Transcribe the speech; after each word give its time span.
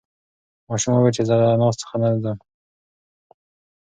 ماشوم 0.67 0.93
وویل 0.93 1.15
چې 1.17 1.23
زه 1.29 1.35
له 1.41 1.47
انا 1.53 1.67
څخه 1.81 1.95
نه 2.01 2.09
ځم. 2.23 2.37